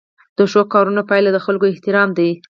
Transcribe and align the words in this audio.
د 0.37 0.39
ښو 0.51 0.61
کارونو 0.73 1.01
پایله 1.09 1.29
د 1.33 1.37
خلکو 1.45 1.65
احترام 1.73 2.09
دی. 2.17 2.31